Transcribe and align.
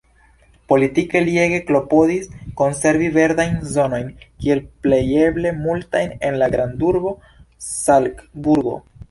Politike 0.71 1.19
li 1.25 1.33
ege 1.41 1.59
klopodis 1.67 2.25
konservi 2.61 3.09
verdajn 3.17 3.53
zonojn 3.75 4.09
kiel 4.23 4.63
plejeble 4.87 5.53
multajn 5.61 6.17
en 6.31 6.41
la 6.45 6.51
grandurbo 6.59 7.15
Salcburgo. 7.69 8.77